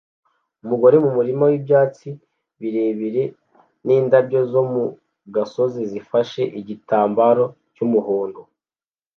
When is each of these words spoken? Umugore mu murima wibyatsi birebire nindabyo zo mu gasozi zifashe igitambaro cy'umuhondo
Umugore 0.63 0.95
mu 1.03 1.09
murima 1.17 1.43
wibyatsi 1.51 2.09
birebire 2.59 3.23
nindabyo 3.85 4.39
zo 4.51 4.61
mu 4.71 4.83
gasozi 5.35 5.81
zifashe 5.91 6.41
igitambaro 6.59 7.43
cy'umuhondo 7.73 8.41